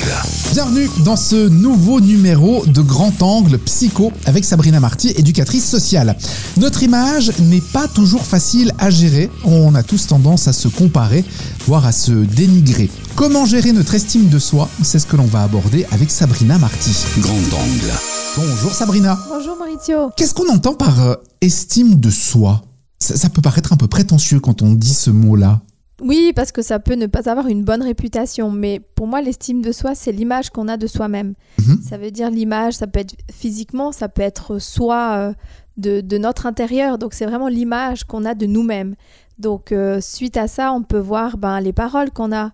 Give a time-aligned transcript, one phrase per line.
[0.00, 0.12] Angle.
[0.52, 6.16] Bienvenue dans ce nouveau numéro de Grand Angle Psycho avec Sabrina Marty, éducatrice sociale.
[6.56, 9.30] Notre image n'est pas toujours facile à gérer.
[9.44, 11.24] On a tous tendance à se comparer,
[11.66, 12.90] voire à se dénigrer.
[13.14, 14.68] Comment gérer notre estime de soi?
[14.82, 16.92] C'est ce que l'on va aborder avec Sabrina Marty.
[17.18, 17.92] Grand Angle.
[18.36, 19.18] Bonjour Sabrina.
[19.28, 20.10] Bonjour Maurizio.
[20.16, 22.62] Qu'est-ce qu'on entend par euh, estime de soi?
[22.98, 25.60] Ça, ça peut paraître un peu prétentieux quand on dit ce mot-là.
[26.00, 29.62] Oui, parce que ça peut ne pas avoir une bonne réputation, mais pour moi, l'estime
[29.62, 31.34] de soi, c'est l'image qu'on a de soi-même.
[31.58, 31.80] Mhm.
[31.82, 35.32] Ça veut dire l'image, ça peut être physiquement, ça peut être soi euh,
[35.76, 36.98] de, de notre intérieur.
[36.98, 38.94] Donc, c'est vraiment l'image qu'on a de nous-mêmes.
[39.38, 42.52] Donc, euh, suite à ça, on peut voir ben, les paroles qu'on a.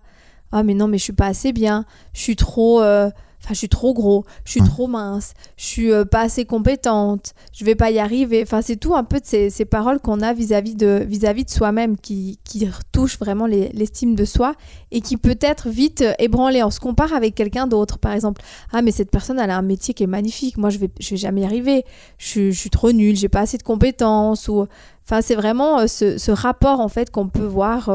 [0.51, 1.85] Ah, mais non, mais je suis pas assez bien.
[2.13, 2.81] Je suis trop.
[2.81, 3.09] euh,
[3.43, 4.67] Enfin, je suis trop gros, je suis Ouais.
[4.67, 8.41] trop mince, je suis euh, pas assez compétente, je vais pas y arriver.
[8.43, 11.49] Enfin, c'est tout un peu de ces, ces paroles qu'on a vis-à-vis de, vis-à-vis de
[11.49, 14.55] soi-même qui, qui touchent vraiment les- l'estime de soi
[14.91, 16.63] et qui peut être vite euh, ébranlée.
[16.63, 18.41] On se compare avec quelqu'un d'autre, par exemple.
[18.73, 20.57] Ah, mais cette personne, elle a un métier qui est magnifique.
[20.57, 21.85] Moi, je vais, je vais jamais y arriver.
[22.17, 24.47] Je, suis- je suis trop nulle, j'ai pas assez de compétences.
[24.49, 24.65] Ou...
[25.05, 27.87] Enfin, c'est vraiment euh, ce, ce rapport, en fait, qu'on peut voir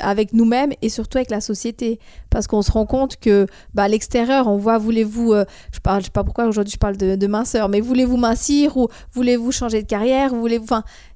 [0.00, 1.98] avec nous-mêmes et surtout avec la société.
[2.30, 6.00] Parce qu'on se rend compte que, bah, à l'extérieur, on voit, voulez-vous, euh, je parle,
[6.00, 9.82] je sais pas pourquoi aujourd'hui je parle de, minceur, mais voulez-vous mincir ou voulez-vous changer
[9.82, 10.66] de carrière, voulez-vous,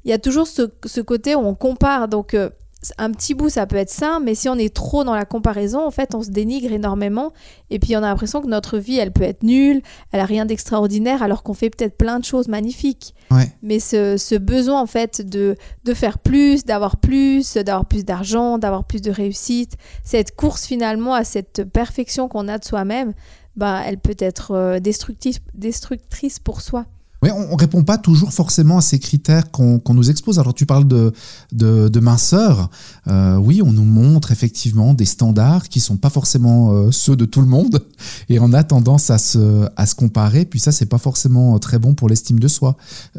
[0.04, 2.08] il y a toujours ce, ce côté où on compare.
[2.08, 2.50] Donc, euh,
[2.96, 5.84] un petit bout, ça peut être sain, mais si on est trop dans la comparaison,
[5.84, 7.32] en fait, on se dénigre énormément.
[7.70, 10.46] Et puis, on a l'impression que notre vie, elle peut être nulle, elle a rien
[10.46, 13.14] d'extraordinaire, alors qu'on fait peut-être plein de choses magnifiques.
[13.30, 13.52] Ouais.
[13.62, 18.58] Mais ce, ce besoin, en fait, de, de faire plus, d'avoir plus, d'avoir plus d'argent,
[18.58, 23.12] d'avoir plus de réussite, cette course finalement à cette perfection qu'on a de soi-même,
[23.56, 26.86] bah, elle peut être euh, destructrice, destructrice pour soi.
[27.20, 30.38] Oui, on, on répond pas toujours forcément à ces critères qu'on qu'on nous expose.
[30.38, 31.12] Alors tu parles de,
[31.52, 32.70] de, minceur.
[33.08, 37.24] Euh, oui, on nous montre effectivement des standards qui sont pas forcément euh, ceux de
[37.24, 37.84] tout le monde,
[38.28, 40.44] et on a tendance à se, à se comparer.
[40.44, 42.76] Puis ça, c'est pas forcément euh, très bon pour l'estime de soi.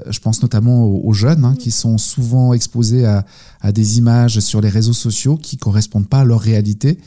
[0.09, 3.25] Je pense notamment aux, jeunes hein, qui sont souvent exposés à,
[3.59, 6.99] à des images sur les réseaux sociaux qui correspondent pas à leur réalité.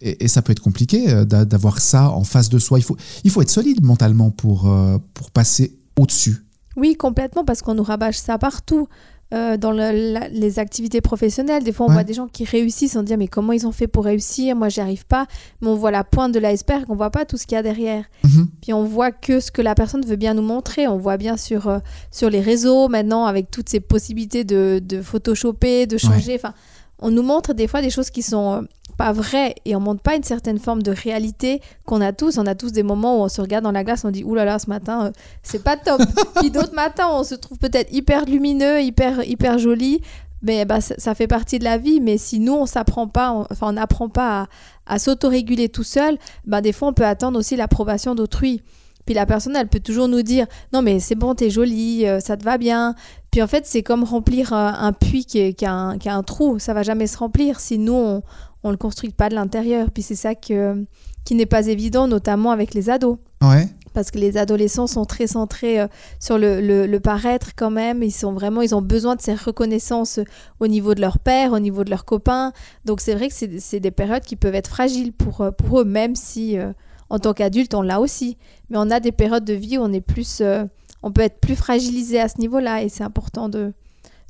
[0.00, 2.78] Et, ça peut être compliqué d'a- d'avoir ça en face de soi.
[2.78, 4.74] Il faut, il faut être solide mentalement pour,
[5.12, 6.36] pour passer au-dessus.
[6.76, 8.88] Oui, complètement, parce qu'on nous rabâche ça partout.
[9.32, 11.94] Euh, dans le- la- les activités professionnelles, des fois on Ouais.
[11.94, 14.56] voit des gens qui réussissent, on dit mais comment ils ont fait pour réussir?
[14.56, 15.26] Moi j'y arrive pas,
[15.60, 17.62] mais on voit la pointe de l'iceberg, on voit pas tout ce qu'il y a
[17.62, 18.06] derrière.
[18.24, 18.48] Mhm.
[18.60, 20.88] Puis on voit que ce que la personne veut bien nous montrer.
[20.88, 21.78] On voit bien sur, euh,
[22.10, 26.34] sur les réseaux maintenant avec toutes ces possibilités de, de photoshopper, de changer.
[26.34, 26.52] Enfin,
[27.00, 28.60] on nous montre des fois des choses qui sont euh,
[28.96, 32.38] pas vraies et on montre pas une certaine forme de réalité qu'on a tous.
[32.38, 34.58] On a tous des moments où on se regarde dans la glace, on dit oulala
[34.58, 35.10] ce matin euh,
[35.42, 36.02] c'est pas top.
[36.40, 40.00] Puis d'autres matins on se trouve peut-être hyper lumineux, hyper hyper joli.
[40.42, 42.00] Mais bah, ça, ça fait partie de la vie.
[42.00, 44.48] Mais si nous on s'apprend pas, on- enfin on n'apprend pas
[44.86, 46.16] à, à s'autoréguler tout seul,
[46.46, 48.62] bah, des fois on peut attendre aussi l'approbation d'autrui.
[49.06, 52.20] Puis la personne, elle peut toujours nous dire non mais c'est bon, t'es jolie, euh,
[52.20, 52.94] ça te va bien.
[53.30, 56.08] Puis en fait, c'est comme remplir euh, un puits qui, est- qui a un, qui
[56.08, 58.22] a un trou, ça va jamais se remplir si nous on,
[58.64, 59.90] on le construit pas de l'intérieur.
[59.92, 60.84] Puis c'est ça que,
[61.24, 63.68] qui n'est pas évident, notamment avec les ados Ouais.
[63.94, 65.86] parce que les adolescents sont très centrés euh,
[66.18, 68.02] sur le, le- le paraître quand même.
[68.02, 70.18] Ils sont vraiment, ils ont besoin de ces reconnaissances
[70.58, 72.52] au niveau de leur père, au niveau de leurs copains.
[72.84, 75.84] Donc c'est vrai que c'est des périodes qui peuvent être fragiles pour, euh, pour eux,
[75.84, 76.72] même si euh,
[77.10, 78.36] en tant qu'adulte on l'a aussi.
[78.70, 80.64] Mais on a des périodes de vie où on est plus, euh,
[81.02, 83.72] on peut être plus fragilisé à ce niveau-là, et c'est important de,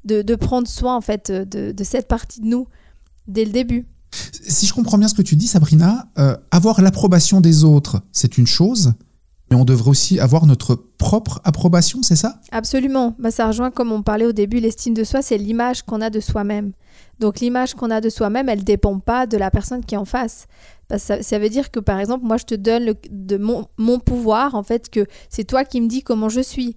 [0.04, 2.66] de, prendre soin en fait de, de cette partie de nous
[3.26, 3.86] dès le début.
[4.12, 8.38] Si je comprends bien ce que tu dis, Sabrina, euh, avoir l'approbation des autres, c'est
[8.38, 8.92] une chose,
[9.50, 12.40] mais on devrait aussi avoir notre propre approbation, c'est ça?
[12.52, 13.16] Absolument.
[13.18, 16.08] Bah, ça rejoint, comme on parlait au début, l'estime de soi, c'est l'image qu'on a
[16.08, 16.72] de soi-même.
[17.18, 19.98] Donc l'image qu'on a de soi-même, elle ne dépend pas de la personne qui est
[19.98, 20.46] en face.
[20.88, 24.62] Que ça, veut dire que, par exemple, moi, je te donne de mon, pouvoir, en
[24.62, 26.76] fait, que c'est toi qui me dis comment je suis.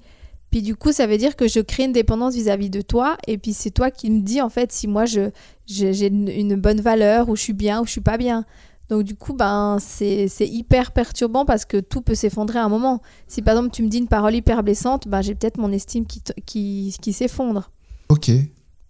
[0.52, 3.40] Puis du coup, ça veut dire que je crée une dépendance vis-à-vis de toi, et
[3.40, 5.32] puis c'est toi qui me dis, en fait, si moi, je
[5.66, 8.46] j'ai une bonne valeur, ou je suis bien, ou je suis pas bien.
[8.94, 13.02] Donc du coup, ben, c'est hyper perturbant parce que tout peut s'effondrer à un moment.
[13.28, 16.06] Si par exemple tu me dis une parole hyper blessante, ben, j'ai peut-être mon estime
[16.06, 17.72] qui, qui, qui s'effondre.
[18.10, 18.30] Ok.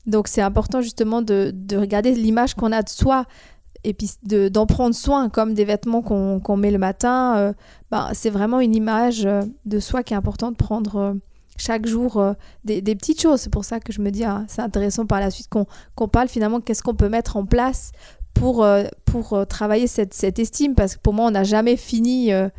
[0.05, 3.23] Donc c'est important justement de, de regarder l'image qu'on a de soi
[3.85, 7.37] et puis de- d'en prendre soin comme des vêtements qu'on met le matin.
[7.37, 7.53] euh,
[7.89, 11.13] ben, c'est vraiment une image euh, de soi qui est important de prendre euh,
[11.55, 12.33] chaque jour euh,
[12.65, 13.39] des, des petites choses.
[13.39, 15.65] C'est pour ça que je me dis, ah, c'est intéressant par la suite qu'on
[15.95, 17.91] qu'on parle finalement qu'est-ce qu'on peut mettre en place
[18.33, 21.77] pour, euh, pour euh, travailler cette, cette estime parce que pour moi on n'a jamais
[21.77, 22.49] fini euh,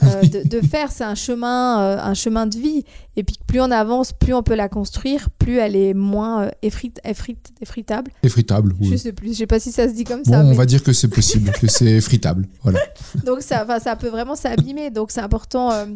[0.22, 0.90] de, de faire.
[0.92, 2.84] C'est un chemin, un chemin de vie.
[3.16, 6.50] Et puis plus on avance, plus on peut la construire, plus elle est moins euh,
[6.62, 8.10] effrit, effrit- effritable.
[8.22, 8.88] Effritable, oui.
[8.90, 10.40] Je sais plus, je sais pas si ça se dit comme Bon, ça.
[10.40, 12.46] on mais- va dire que c'est possible, que c'est effritable.
[12.62, 12.80] Voilà.
[13.24, 14.90] Donc ça, ça peut vraiment s'abîmer.
[14.90, 15.86] Donc c'est important euh,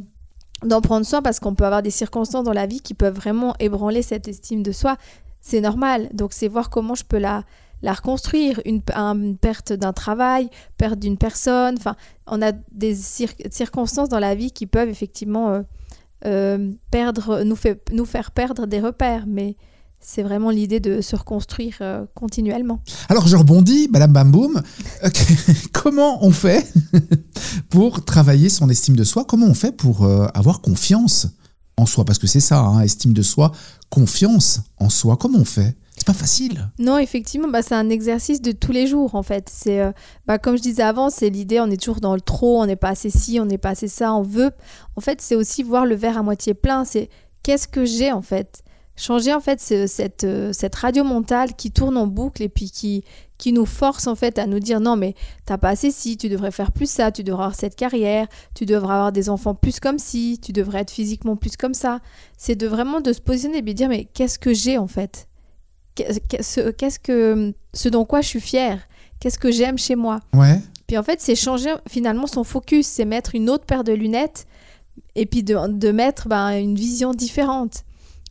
[0.65, 3.55] d'en prendre soin parce qu'on peut avoir des circonstances dans la vie qui peuvent vraiment
[3.61, 4.97] ébranler cette estime de soi.
[5.41, 6.09] C'est normal.
[6.13, 7.45] Donc c'est voir comment je peux la,
[7.83, 8.61] la reconstruire.
[8.65, 11.77] Une, un- une perte d'un travail, perte d'une personne.
[11.79, 11.97] Enfin,
[12.27, 15.63] on a des cir- circonstances dans la vie qui peuvent effectivement euh,
[16.27, 19.25] euh, perdre, nous, faire perdre des repères.
[19.27, 19.57] Mais
[20.01, 22.81] c'est vraiment l'idée de se reconstruire euh, continuellement.
[23.09, 24.61] Alors je rebondis, Madame Bamboum.
[25.73, 26.67] Comment on fait
[27.71, 29.25] pour travailler son estime de soi?
[29.25, 30.05] Comment on fait pour
[30.35, 31.27] avoir confiance
[31.77, 32.05] en soi?
[32.05, 33.53] Parce que c'est ça, hein, estime de soi,
[33.91, 35.17] confiance en soi.
[35.17, 35.77] Comment on fait?
[36.13, 36.71] Facile.
[36.79, 39.51] Non, effectivement, bah, c'est un exercice de tous les jours en fait.
[39.53, 39.93] C'est, euh,
[40.27, 42.77] bah, comme je disais avant, c'est l'idée, on est toujours dans le trop, on n'est
[42.77, 44.51] pas assez ci, on n'est pas assez ça, on veut.
[44.97, 46.85] En fait, c'est aussi voir le verre à moitié plein.
[46.85, 47.09] C'est
[47.43, 48.63] qu'est-ce que j'ai en fait?
[48.97, 52.69] Changer en fait ce- cette, euh, cette radio mentale qui tourne en boucle et puis
[52.69, 53.05] qui,
[53.39, 55.15] qui nous force en fait à nous dire non mais
[55.47, 58.27] t'as pas assez ci, tu devrais faire plus ça, tu devrais avoir cette carrière,
[58.57, 62.01] tu devrais avoir des enfants plus comme ci, tu devrais être physiquement plus comme ça.
[62.37, 65.28] C'est de vraiment de se positionner et de dire mais qu'est-ce que j'ai en fait?
[66.29, 68.81] Qu'est-ce que ce dont quoi je suis fière?
[69.21, 70.21] Qu'est-ce que j'aime chez moi?
[70.33, 70.61] Ouais.
[70.87, 74.47] Puis en fait, c'est changer finalement son focus, c'est mettre une autre paire de lunettes
[75.15, 77.85] et puis de, de mettre ben, une vision différente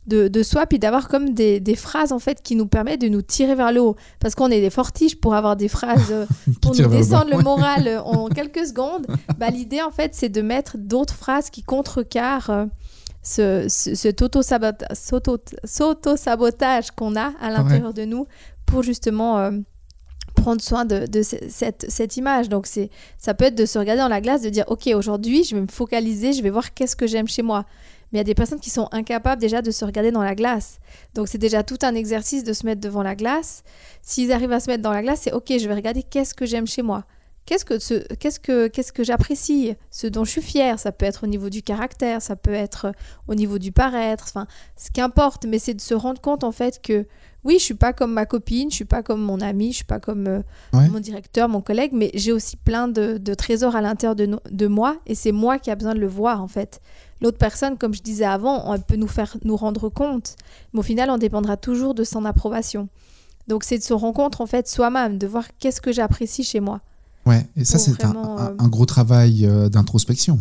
[0.08, 3.08] de, de soi, puis d'avoir comme des, des phrases en fait qui nous permettent de
[3.08, 3.96] nous tirer vers le haut.
[4.20, 6.26] Parce qu'on est des fortiches pour avoir des phrases euh,
[6.62, 9.06] pour nous descendre le moral euh, en quelques secondes.
[9.36, 12.64] Bah, L'idée en fait, c'est de mettre d'autres phrases qui contrecarrent euh,
[13.34, 18.26] ce, ce, cet auto-sabota- s'auto- s'auto-sabotage qu'on a à l'intérieur de nous
[18.66, 19.50] pour justement euh,
[20.34, 22.48] prendre soin de, de ce- cette, cette image.
[22.48, 25.44] Donc c'est ça peut être de se regarder dans la glace, de dire ok aujourd'hui
[25.44, 27.64] je vais me focaliser, je vais voir qu'est-ce que j'aime chez moi.
[28.10, 30.34] Mais il y a des personnes qui sont incapables déjà de se regarder dans la
[30.34, 30.78] glace.
[31.14, 33.62] Donc c'est déjà tout un exercice de se mettre devant la glace.
[34.00, 36.46] S'ils arrivent à se mettre dans la glace, c'est ok, je vais regarder qu'est-ce que
[36.46, 37.04] j'aime chez moi.
[37.48, 39.74] Qu'est-ce que, ce, qu'est-ce que, qu'est-ce que j'apprécie?
[39.90, 42.92] Ce dont je suis fière, ça peut être au niveau du caractère, ça peut être
[43.26, 44.46] au niveau du paraître, enfin,
[44.76, 47.06] ce qu'importe, mais c'est de se rendre compte en fait que
[47.44, 49.84] oui, je suis pas comme ma copine, je suis pas comme mon ami, je suis
[49.86, 50.42] pas comme euh,
[50.74, 50.90] Ouais.
[50.90, 54.40] mon directeur, mon collègue, mais j'ai aussi plein de, de trésors à l'intérieur de, no-
[54.50, 56.82] de moi et c'est moi qui a besoin de le voir en fait.
[57.22, 60.36] L'autre personne, comme je disais avant, elle peut nous faire nous rendre compte,
[60.74, 62.88] mais au final, on dépendra toujours de son approbation.
[63.46, 66.60] Donc c'est de se rendre compte en fait soi-même, de voir qu'est-ce que j'apprécie chez
[66.60, 66.82] moi.
[67.28, 67.46] Ouais.
[67.56, 70.38] Et ça, c'est un, vraiment, un- euh, un gros travail euh, d'introspection.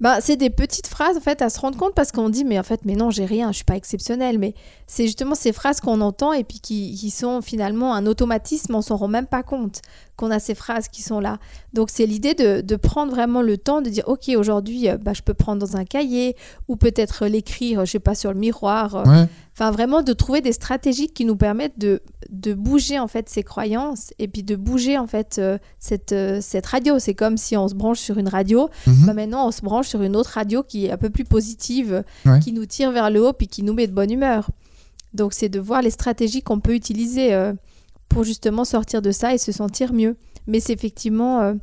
[0.00, 2.58] Bah, c'est des petites phrases en fait à se rendre compte parce qu'on dit mais
[2.58, 4.52] en fait mais non j'ai rien je suis pas exceptionnel mais
[4.88, 8.82] c'est justement ces phrases qu'on entend et puis qui, qui sont finalement un automatisme on
[8.82, 9.80] s'en rend même pas compte
[10.22, 11.38] qu'on a ces phrases qui sont là
[11.72, 15.12] donc c'est l'idée de, de prendre vraiment le temps de dire ok aujourd'hui euh, bah,
[15.14, 16.36] je peux prendre dans un cahier
[16.68, 19.26] ou peut-être l'écrire je sais pas sur le miroir euh, Ouais.
[19.54, 23.42] Enfin, vraiment de trouver des stratégies qui nous permettent de, de bouger en fait ces
[23.42, 26.98] croyances et puis de bouger en fait euh, cette, euh, cette radio.
[26.98, 29.04] C'est comme si on se branche sur une radio, Mhm.
[29.06, 32.02] bah maintenant on se branche sur une autre radio qui est un peu plus positive,
[32.24, 32.38] Ouais.
[32.40, 34.48] qui nous tire vers le haut puis qui nous met de bonne humeur.
[35.12, 37.52] Donc c'est de voir les stratégies qu'on peut utiliser euh,
[38.12, 40.16] pour justement sortir de ça et se sentir mieux.
[40.46, 41.54] Mais c'est effectivement euh,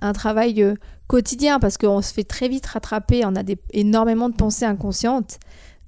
[0.00, 0.74] un travail euh,
[1.06, 5.38] quotidien parce qu'on se fait très vite rattraper, on a des, énormément de pensées inconscientes.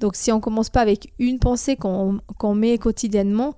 [0.00, 3.54] Donc si on commence pas avec une pensée qu'on met quotidiennement,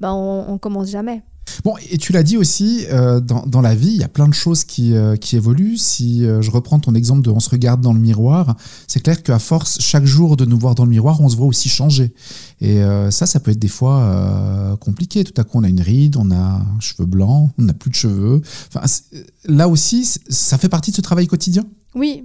[0.00, 1.22] ben on, on commence jamais.
[1.64, 4.28] Bon, et tu l'as dit aussi, euh, dans, dans la vie, il y a plein
[4.28, 5.76] de choses qui, euh, qui évoluent.
[5.76, 8.56] Si euh, je reprends ton exemple de on se regarde dans le miroir,
[8.88, 11.46] c'est clair qu'à force, chaque jour de nous voir dans le miroir, on se voit
[11.46, 12.14] aussi changer.
[12.60, 15.24] Et ça, ça peut être des fois compliqué.
[15.24, 17.90] Tout à coup, on a une ride, on a un cheveu blanc, on n'a plus
[17.90, 18.40] de cheveux.
[18.72, 18.86] Enfin,
[19.46, 21.64] là aussi, ça fait partie de ce travail quotidien.
[21.96, 22.24] Oui,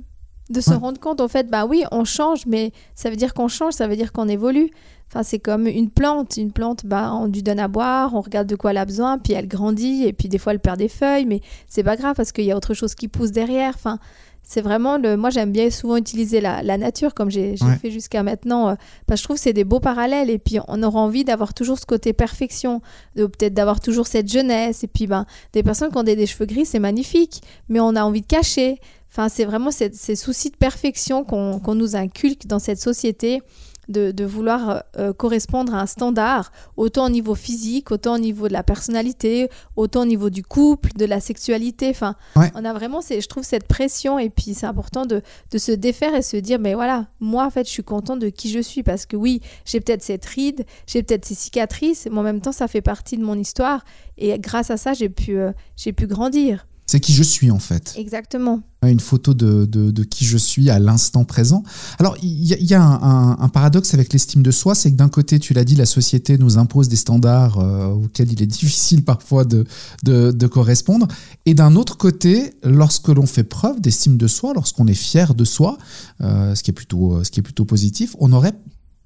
[0.49, 0.75] de se Ouais.
[0.77, 3.87] rendre compte, en fait, bah oui, on change, mais ça veut dire qu'on change, ça
[3.87, 4.69] veut dire qu'on évolue.
[5.09, 6.37] Enfin, c'est comme une plante.
[6.37, 9.17] Une plante, bah, on lui donne à boire, on regarde de quoi elle a besoin,
[9.17, 12.15] puis elle grandit, et puis des fois elle perd des feuilles, mais c'est pas grave
[12.15, 13.73] parce qu'il y a autre chose qui pousse derrière.
[13.75, 13.99] Enfin,
[14.43, 15.17] c'est vraiment le.
[15.17, 17.75] Moi, j'aime bien souvent utiliser la, la nature comme j'ai Ouais.
[17.81, 20.59] fait jusqu'à maintenant, euh, parce que je trouve que c'est des beaux parallèles, et puis
[20.69, 22.81] on aura envie d'avoir toujours ce côté perfection,
[23.15, 26.45] peut-être d'avoir toujours cette jeunesse, et puis ben, des personnes qui ont des, des cheveux
[26.45, 28.79] gris, c'est magnifique, mais on a envie de cacher.
[29.09, 33.41] Enfin, c'est vraiment cette- ces soucis de perfection qu'on qu'on nous inculque dans cette société,
[33.89, 38.47] de, de vouloir euh, correspondre à un standard, autant au niveau physique, autant au niveau
[38.47, 41.89] de la personnalité, autant au niveau du couple, de la sexualité.
[41.89, 42.51] Enfin, Ouais.
[42.55, 45.71] on a vraiment, c'est- je trouve, cette pression, et puis c'est important de, de se
[45.71, 48.59] défaire et se dire, mais voilà, moi, en fait, je suis content de qui je
[48.59, 52.41] suis, parce que oui, j'ai peut-être cette ride, j'ai peut-être ces cicatrices, mais en même
[52.41, 53.83] temps, ça fait partie de mon histoire,
[54.17, 56.65] et grâce à ça, j'ai pu, euh, j'ai pu grandir.
[56.89, 57.93] C'est qui je suis en fait.
[57.97, 58.61] Exactement.
[58.81, 61.63] Une photo de, de, qui je suis à l'instant présent.
[61.99, 65.53] Alors, il y, a, un, paradoxe avec l'estime de soi, c'est que d'un côté, tu
[65.53, 69.65] l'as dit, la société nous impose des standards euh, auxquels il est difficile parfois de,
[70.03, 71.07] de correspondre.
[71.45, 75.43] Et d'un autre côté, lorsque l'on fait preuve d'estime de soi, lorsqu'on est fier de
[75.43, 75.77] soi,
[76.21, 78.53] euh, ce, qui est plutôt, ce qui est plutôt positif, on aurait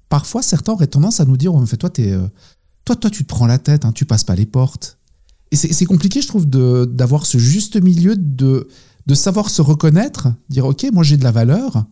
[0.08, 2.28] parfois, certains auraient tendance à nous dire, oh, fait, toi, es, euh,
[2.84, 4.98] toi, toi, tu te prends la tête, hein, tu passes pas les portes.
[5.52, 8.68] Et c'est compliqué, je trouve, d'avoir ce juste milieu de,
[9.06, 11.84] de savoir se reconnaître, dire ok, moi j'ai de la valeur,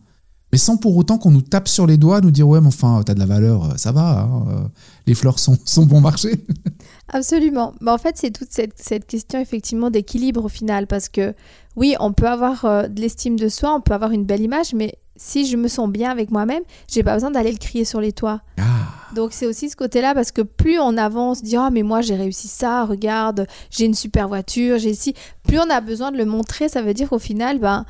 [0.51, 3.03] mais sans pour autant qu'on nous tape sur les doigts, nous dire ouais, mais enfin,
[3.05, 4.67] t'as de la valeur, ça va, hein, euh,
[5.05, 6.43] les fleurs sont, sont bon marché.
[7.09, 7.73] Absolument.
[7.81, 11.35] Bah, en fait, c'est toute cette, cette, question effectivement d'équilibre au final, parce que
[11.75, 14.73] oui, on peut avoir euh, de l'estime de soi, on peut avoir une belle image,
[14.73, 18.01] mais si je me sens bien avec moi-même, j'ai pas besoin d'aller le crier sur
[18.01, 18.41] les toits.
[18.57, 18.80] Ah.
[19.13, 22.15] Donc c'est aussi ce côté-là parce que plus on avance, dire ah mais moi j'ai
[22.15, 25.13] réussi ça, regarde, j'ai une super voiture, j'ai ici,
[25.43, 27.85] plus on a besoin de le montrer, ça veut dire qu'au final ben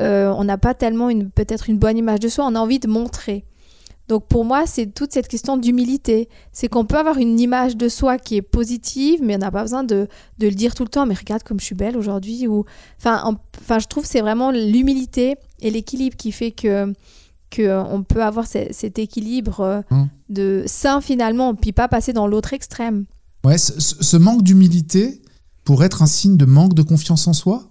[0.00, 2.78] euh, on n'a pas tellement une peut-être une bonne image de soi, on a envie
[2.78, 3.44] de montrer.
[4.08, 6.28] Donc pour moi, c'est toute cette question d'humilité.
[6.52, 9.62] C'est qu'on peut avoir une image de soi qui est positive, mais on n'a pas
[9.62, 10.06] besoin de,
[10.40, 11.06] le dire tout le temps.
[11.06, 12.46] Mais regarde comme je suis belle aujourd'hui.
[12.46, 12.64] Ou...
[12.98, 16.92] Enfin, enfin, je trouve c'est vraiment l'humilité et l'équilibre qui fait que
[17.56, 20.08] qu'on peut avoir cet équilibre euh, hum.
[20.28, 23.06] de sain finalement, puis pas passer dans l'autre extrême.
[23.44, 25.22] Ouais, ce manque d'humilité
[25.64, 27.70] pourrait être un signe de manque de confiance en soi?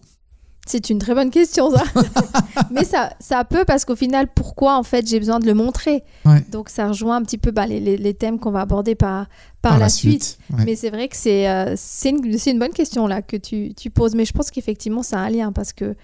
[0.67, 1.83] C'est une très bonne question, ça.
[2.71, 6.03] Mais ça, ça peut parce qu'au final, pourquoi en fait j'ai besoin de le montrer?
[6.51, 9.27] Donc ça rejoint un petit peu bah, les, thèmes qu'on va aborder par,
[9.61, 10.39] par, la, suite.
[10.65, 13.91] Mais c'est vrai que c'est euh, c'est une, une, bonne question là que tu, tu
[13.91, 14.15] poses.
[14.15, 15.95] Mais je pense qu'effectivement, ça a un lien parce que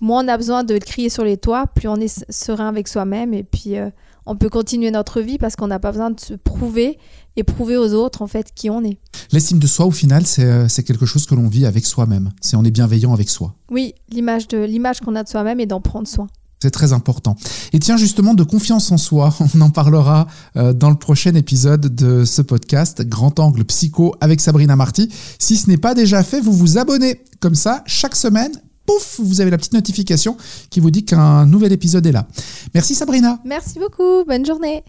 [0.00, 3.34] moins on a besoin de crier sur les toits, plus on est serein avec soi-même
[3.34, 3.90] et puis euh,
[4.26, 6.98] on peut continuer notre vie parce qu'on n'a pas besoin de se prouver
[7.36, 8.98] et prouver aux autres en fait qui on est.
[9.32, 12.56] L'estime de soi au final c'est euh, quelque chose que l'on vit avec soi-même, c'est
[12.56, 13.54] on est bienveillant avec soi.
[13.70, 16.28] Oui, l'image de l'image qu'on a de soi-même et d'en prendre soin.
[16.64, 17.36] C'est très important.
[17.74, 21.94] Et tiens, justement, de confiance en soi, on en parlera euh, dans le prochain épisode
[21.94, 25.10] de ce podcast, Grand Angle Psycho avec Sabrina Marty.
[25.38, 27.20] Si ce n'est pas déjà fait, vous vous abonnez.
[27.40, 28.52] Comme ça, chaque semaine,
[28.86, 30.36] pouf, vous avez la petite notification
[30.70, 32.26] qui vous dit qu'un nouvel épisode est là.
[32.74, 33.38] Merci Sabrina.
[33.44, 34.84] Merci beaucoup, bonne journée.